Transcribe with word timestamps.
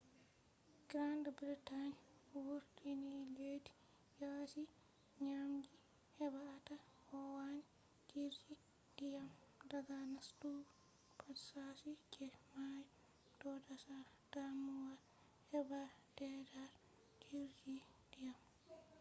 britain 1.37 1.89
vurtinileddi 2.33 3.71
yasi 4.21 4.61
dyamji 5.17 5.73
heba 6.17 6.41
ata 6.55 6.75
kowani 7.09 7.63
jirgi 8.09 8.53
diyam 8.97 9.29
daga 9.71 9.97
nastugo 10.13 10.71
pat 11.17 11.35
shashi 11.47 11.91
je 12.13 12.25
mayo 12.55 12.85
do 13.39 13.51
dasa 13.67 13.97
damuwa 14.33 14.93
heba 15.51 15.81
daidaita 16.17 16.63
neutral 16.77 17.09
jirgi 17.27 17.75
diyam 18.11 18.39